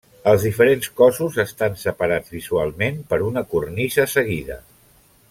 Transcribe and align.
Els 0.29 0.43
diferents 0.45 0.87
cossos 1.01 1.37
estan 1.43 1.77
separats 1.83 2.33
visualment 2.37 2.97
per 3.13 3.21
una 3.29 3.45
cornisa 3.53 4.09
seguida. 4.19 4.59